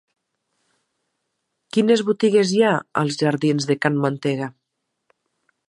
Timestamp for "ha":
2.69-2.73